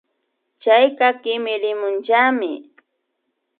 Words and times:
Chayka 0.63 1.07
kimirimunllami 1.21 2.51